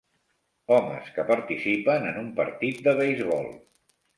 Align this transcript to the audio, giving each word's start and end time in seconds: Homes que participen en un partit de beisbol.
Homes 0.77 1.11
que 1.17 1.25
participen 1.27 2.09
en 2.13 2.17
un 2.25 2.33
partit 2.43 2.83
de 2.89 2.99
beisbol. 3.03 3.51